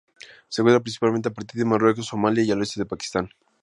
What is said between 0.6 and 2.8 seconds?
encuentra principalmente a partir de Marruecos Somalia y el oeste